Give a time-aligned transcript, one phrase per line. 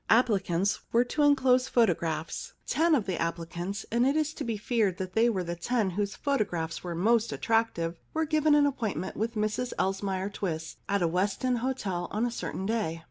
[0.09, 2.53] Applicants were to enclose photo graphs.
[2.65, 5.91] Ten of the applicants— and it is to be feared that they were the ten
[5.91, 10.77] whose photo graphs were the most attractive— were given an appointment with Mrs Elsmere Twiss
[10.89, 12.99] at a West End hotel on a certain day.